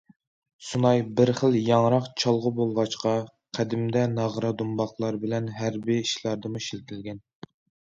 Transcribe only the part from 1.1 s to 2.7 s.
بىر خىل ياڭراق چالغۇ